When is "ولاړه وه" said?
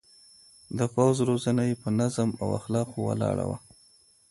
3.07-3.57